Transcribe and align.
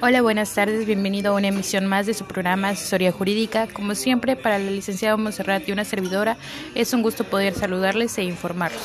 Hola, 0.00 0.22
buenas 0.22 0.52
tardes, 0.52 0.86
bienvenido 0.86 1.32
a 1.32 1.36
una 1.36 1.48
emisión 1.48 1.86
más 1.86 2.06
de 2.06 2.14
su 2.14 2.24
programa 2.26 2.70
Asesoría 2.70 3.12
Jurídica. 3.12 3.68
Como 3.68 3.94
siempre, 3.94 4.36
para 4.36 4.58
la 4.58 4.70
licenciada 4.70 5.16
Monserrat 5.16 5.66
y 5.68 5.72
una 5.72 5.84
servidora, 5.84 6.36
es 6.74 6.92
un 6.92 7.02
gusto 7.02 7.24
poder 7.24 7.54
saludarles 7.54 8.18
e 8.18 8.24
informarlos. 8.24 8.82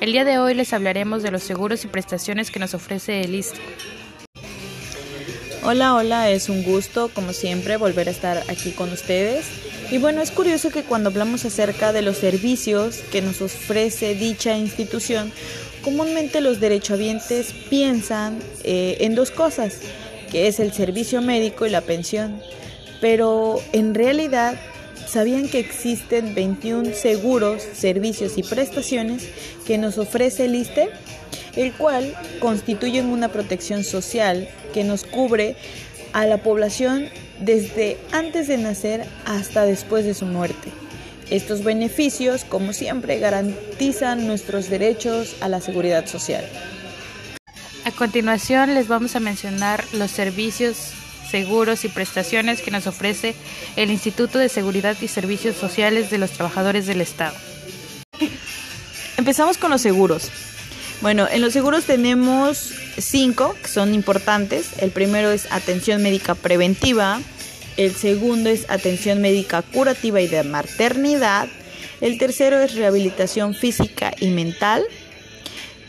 El 0.00 0.12
día 0.12 0.24
de 0.24 0.38
hoy 0.38 0.54
les 0.54 0.72
hablaremos 0.72 1.22
de 1.22 1.30
los 1.30 1.42
seguros 1.42 1.84
y 1.84 1.88
prestaciones 1.88 2.50
que 2.50 2.60
nos 2.60 2.74
ofrece 2.74 3.22
el 3.22 3.34
ISTE. 3.34 3.58
Hola, 5.64 5.94
hola, 5.94 6.30
es 6.30 6.48
un 6.48 6.62
gusto, 6.62 7.08
como 7.08 7.32
siempre, 7.32 7.76
volver 7.78 8.08
a 8.08 8.12
estar 8.12 8.44
aquí 8.48 8.72
con 8.72 8.92
ustedes. 8.92 9.46
Y 9.90 9.98
bueno, 9.98 10.20
es 10.20 10.30
curioso 10.30 10.70
que 10.70 10.82
cuando 10.82 11.08
hablamos 11.08 11.44
acerca 11.44 11.92
de 11.92 12.02
los 12.02 12.18
servicios 12.18 12.98
que 13.10 13.22
nos 13.22 13.40
ofrece 13.40 14.14
dicha 14.14 14.56
institución, 14.56 15.32
comúnmente 15.82 16.40
los 16.40 16.60
derechohabientes 16.60 17.52
piensan 17.70 18.38
eh, 18.62 18.98
en 19.00 19.14
dos 19.14 19.30
cosas 19.30 19.80
que 20.34 20.48
es 20.48 20.58
el 20.58 20.72
servicio 20.72 21.22
médico 21.22 21.64
y 21.64 21.70
la 21.70 21.80
pensión. 21.80 22.42
Pero 23.00 23.60
en 23.70 23.94
realidad, 23.94 24.56
¿sabían 25.06 25.46
que 25.48 25.60
existen 25.60 26.34
21 26.34 26.92
seguros, 26.92 27.62
servicios 27.62 28.36
y 28.36 28.42
prestaciones 28.42 29.28
que 29.64 29.78
nos 29.78 29.96
ofrece 29.96 30.46
el 30.46 30.56
ISTE? 30.56 30.88
El 31.54 31.72
cual 31.72 32.16
constituyen 32.40 33.06
una 33.06 33.28
protección 33.28 33.84
social 33.84 34.48
que 34.72 34.82
nos 34.82 35.04
cubre 35.04 35.54
a 36.12 36.26
la 36.26 36.38
población 36.38 37.08
desde 37.38 37.96
antes 38.10 38.48
de 38.48 38.58
nacer 38.58 39.04
hasta 39.26 39.64
después 39.64 40.04
de 40.04 40.14
su 40.14 40.26
muerte. 40.26 40.72
Estos 41.30 41.62
beneficios, 41.62 42.44
como 42.44 42.72
siempre, 42.72 43.20
garantizan 43.20 44.26
nuestros 44.26 44.68
derechos 44.68 45.36
a 45.40 45.48
la 45.48 45.60
seguridad 45.60 46.06
social. 46.06 46.44
A 47.84 47.92
continuación 47.92 48.74
les 48.74 48.88
vamos 48.88 49.14
a 49.14 49.20
mencionar 49.20 49.84
los 49.92 50.10
servicios, 50.10 50.92
seguros 51.30 51.84
y 51.84 51.88
prestaciones 51.88 52.62
que 52.62 52.70
nos 52.70 52.86
ofrece 52.86 53.34
el 53.76 53.90
Instituto 53.90 54.38
de 54.38 54.48
Seguridad 54.48 54.96
y 55.02 55.08
Servicios 55.08 55.54
Sociales 55.54 56.10
de 56.10 56.16
los 56.16 56.30
Trabajadores 56.30 56.86
del 56.86 57.02
Estado. 57.02 57.36
Empezamos 59.18 59.58
con 59.58 59.70
los 59.70 59.82
seguros. 59.82 60.30
Bueno, 61.02 61.28
en 61.30 61.42
los 61.42 61.52
seguros 61.52 61.84
tenemos 61.84 62.72
cinco 62.96 63.54
que 63.60 63.68
son 63.68 63.92
importantes. 63.92 64.70
El 64.78 64.90
primero 64.90 65.30
es 65.30 65.52
atención 65.52 66.02
médica 66.02 66.34
preventiva, 66.34 67.20
el 67.76 67.94
segundo 67.94 68.48
es 68.48 68.64
atención 68.70 69.20
médica 69.20 69.60
curativa 69.60 70.22
y 70.22 70.28
de 70.28 70.42
maternidad, 70.42 71.48
el 72.00 72.16
tercero 72.16 72.58
es 72.60 72.74
rehabilitación 72.74 73.54
física 73.54 74.14
y 74.20 74.28
mental, 74.28 74.84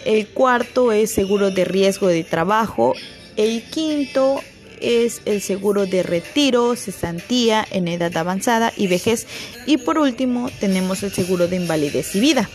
el 0.06 0.28
cuarto 0.28 0.92
es 0.92 1.12
seguro 1.12 1.52
de 1.52 1.66
riesgo 1.66 2.08
de 2.08 2.24
trabajo. 2.24 2.94
El 3.36 3.64
quinto 3.64 4.40
es 4.80 5.22
el 5.26 5.42
seguro 5.42 5.86
de 5.86 6.04
retiro, 6.04 6.76
cesantía 6.76 7.66
en 7.72 7.88
edad 7.88 8.16
avanzada 8.16 8.72
y 8.78 8.88
vejez. 8.88 9.28
Y 9.66 9.78
por 9.78 9.98
último 9.98 10.50
tenemos 10.60 11.04
el 11.04 11.12
seguro 11.12 11.48
de 11.48 11.58
invalidez 11.58 12.16
y 12.16 12.20
vida. 12.20 12.50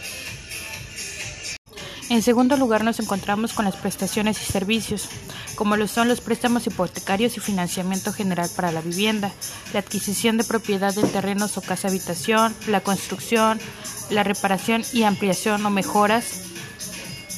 En 2.09 2.23
segundo 2.23 2.57
lugar 2.57 2.83
nos 2.83 2.99
encontramos 2.99 3.53
con 3.53 3.65
las 3.65 3.77
prestaciones 3.77 4.41
y 4.43 4.51
servicios, 4.51 5.09
como 5.55 5.77
lo 5.77 5.87
son 5.87 6.09
los 6.09 6.21
préstamos 6.21 6.67
hipotecarios 6.67 7.37
y 7.37 7.41
financiamiento 7.41 8.13
general 8.13 8.49
para 8.57 8.73
la 8.73 8.81
vivienda, 8.81 9.31
la 9.73 9.79
adquisición 9.79 10.37
de 10.37 10.43
propiedad 10.43 10.93
de 10.93 11.05
terrenos 11.05 11.57
o 11.57 11.63
casa 11.63 11.87
habitación, 11.87 12.53
la 12.67 12.81
construcción, 12.81 13.61
la 14.11 14.25
reparación 14.25 14.83
y 14.93 15.05
ampliación 15.05 15.65
o 15.65 15.71
mejoras 15.71 16.50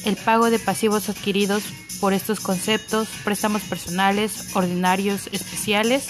el 0.05 0.15
pago 0.15 0.49
de 0.49 0.59
pasivos 0.59 1.09
adquiridos 1.09 1.63
por 1.99 2.13
estos 2.13 2.39
conceptos, 2.39 3.07
préstamos 3.23 3.61
personales, 3.63 4.55
ordinarios, 4.55 5.29
especiales, 5.31 6.07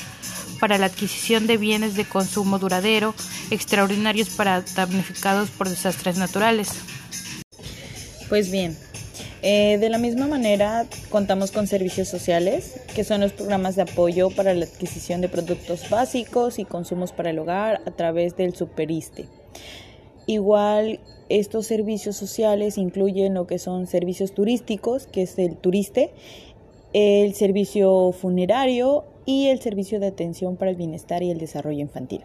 para 0.60 0.78
la 0.78 0.86
adquisición 0.86 1.46
de 1.46 1.58
bienes 1.58 1.96
de 1.96 2.06
consumo 2.06 2.58
duradero, 2.58 3.14
extraordinarios 3.52 4.30
para 4.30 4.62
damnificados 4.76 5.50
por 5.50 5.70
desastres 5.70 6.18
naturales. 6.18 6.70
Pues 8.30 8.50
bien, 8.50 8.78
eh, 9.42 9.78
de 9.78 9.90
la 9.90 9.98
misma 9.98 10.26
manera 10.26 10.86
contamos 11.10 11.52
con 11.52 11.68
servicios 11.68 12.08
sociales, 12.08 12.80
que 12.96 13.04
son 13.04 13.20
los 13.20 13.34
programas 13.34 13.76
de 13.76 13.82
apoyo 13.82 14.30
para 14.30 14.54
la 14.54 14.64
adquisición 14.64 15.20
de 15.20 15.28
productos 15.28 15.90
básicos 15.90 16.60
y 16.60 16.66
consumos 16.66 17.12
para 17.12 17.32
el 17.32 17.40
hogar 17.40 17.82
a 17.86 17.92
través 17.92 18.38
del 18.38 18.56
Superiste. 18.56 19.28
Igual 20.26 21.00
estos 21.30 21.66
servicios 21.66 22.16
sociales 22.16 22.78
incluyen 22.78 23.34
lo 23.34 23.48
que 23.48 23.60
son 23.60 23.88
servicios 23.88 24.34
turísticos, 24.34 25.08
que 25.08 25.24
es 25.24 25.38
el 25.40 25.58
turiste, 25.58 26.14
el 26.94 27.34
servicio 27.34 28.12
funerario 28.12 29.04
y 29.26 29.48
el 29.48 29.60
servicio 29.60 30.00
de 30.00 30.08
atención 30.08 30.56
para 30.58 30.72
el 30.72 30.78
bienestar 30.78 31.24
y 31.24 31.32
el 31.32 31.40
desarrollo 31.40 31.80
infantil. 31.80 32.24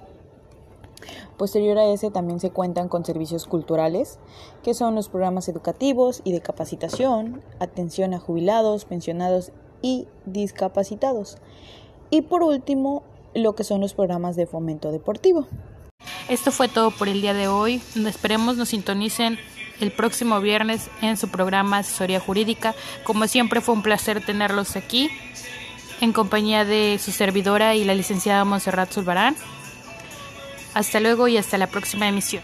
Posterior 1.36 1.78
a 1.78 1.86
ese 1.86 2.10
también 2.10 2.40
se 2.40 2.50
cuentan 2.50 2.88
con 2.88 3.04
servicios 3.04 3.46
culturales, 3.46 4.18
que 4.64 4.74
son 4.74 4.96
los 4.96 5.08
programas 5.08 5.48
educativos 5.48 6.20
y 6.24 6.32
de 6.32 6.40
capacitación, 6.40 7.42
atención 7.60 8.12
a 8.12 8.18
jubilados, 8.18 8.84
pensionados 8.84 9.52
y 9.80 10.08
discapacitados. 10.26 11.38
Y 12.10 12.22
por 12.22 12.42
último, 12.42 13.04
lo 13.34 13.54
que 13.54 13.62
son 13.62 13.80
los 13.80 13.94
programas 13.94 14.34
de 14.34 14.46
fomento 14.46 14.90
deportivo. 14.90 15.46
Esto 16.28 16.52
fue 16.52 16.68
todo 16.68 16.90
por 16.90 17.08
el 17.08 17.22
día 17.22 17.32
de 17.32 17.48
hoy. 17.48 17.80
Esperemos 18.06 18.56
nos 18.56 18.68
sintonicen 18.68 19.38
el 19.80 19.90
próximo 19.90 20.40
viernes 20.40 20.90
en 21.00 21.16
su 21.16 21.28
programa 21.28 21.78
Asesoría 21.78 22.20
Jurídica. 22.20 22.74
Como 23.04 23.26
siempre 23.26 23.62
fue 23.62 23.74
un 23.74 23.82
placer 23.82 24.20
tenerlos 24.20 24.76
aquí 24.76 25.10
en 26.02 26.12
compañía 26.12 26.66
de 26.66 27.00
su 27.02 27.12
servidora 27.12 27.74
y 27.74 27.84
la 27.84 27.94
licenciada 27.94 28.44
Monserrat 28.44 28.92
Zulbarán. 28.92 29.36
Hasta 30.74 31.00
luego 31.00 31.28
y 31.28 31.38
hasta 31.38 31.56
la 31.56 31.66
próxima 31.66 32.06
emisión. 32.06 32.42